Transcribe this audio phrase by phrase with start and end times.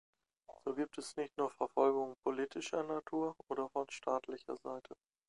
[0.65, 4.95] So gibt es nicht nur Verfolgungen politischer Natur oder von staatlicher Seite.